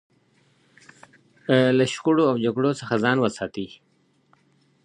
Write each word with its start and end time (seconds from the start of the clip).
له 1.77 1.85
شخړو 1.93 2.23
او 2.31 2.35
جګړو 2.45 2.69
څخه 2.79 2.93
ځان 3.03 3.17
وساتئ. 3.19 3.67